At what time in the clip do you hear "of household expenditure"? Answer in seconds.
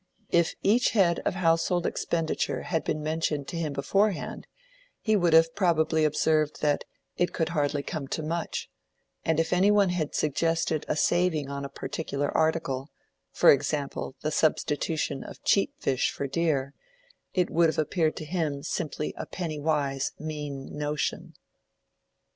1.25-2.63